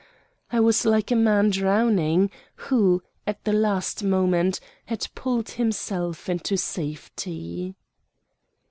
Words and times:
I 0.51 0.59
was 0.59 0.83
like 0.83 1.11
a 1.11 1.15
man 1.15 1.51
drowning 1.51 2.31
who, 2.55 3.03
at 3.27 3.43
the 3.43 3.53
last 3.53 4.03
moment, 4.03 4.59
had 4.87 5.07
pulled 5.13 5.49
himself 5.51 6.27
into 6.27 6.57
safety. 6.57 7.75